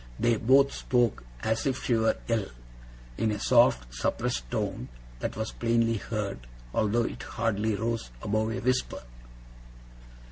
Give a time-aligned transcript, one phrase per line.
[0.19, 2.47] They both spoke as if she were ill;
[3.19, 4.89] in a soft, suppressed tone
[5.19, 9.03] that was plainly heard, although it hardly rose above a whisper.